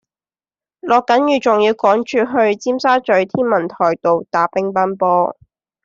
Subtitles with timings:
[0.79, 5.37] 落緊雨仲要趕住去尖沙咀天文台道打乒乓波